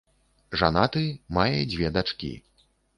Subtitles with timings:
[0.61, 1.05] Жанаты,
[1.39, 2.37] мае дзве дачкі.